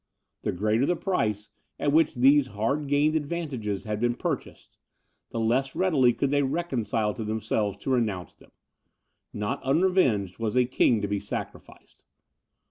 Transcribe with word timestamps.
The 0.41 0.51
greater 0.51 0.87
the 0.87 0.95
price, 0.95 1.51
at 1.77 1.91
which 1.93 2.15
these 2.15 2.47
hard 2.47 2.87
gained 2.87 3.15
advantages 3.15 3.83
had 3.83 3.99
been 3.99 4.15
purchased, 4.15 4.75
the 5.29 5.39
less 5.39 5.75
readily 5.75 6.11
could 6.11 6.31
they 6.31 6.41
reconcile 6.41 7.13
themselves 7.13 7.77
to 7.83 7.91
renounce 7.91 8.33
them: 8.33 8.49
not 9.31 9.61
unrevenged 9.63 10.39
was 10.39 10.57
a 10.57 10.65
king 10.65 11.03
to 11.03 11.07
be 11.07 11.19
sacrificed. 11.19 12.01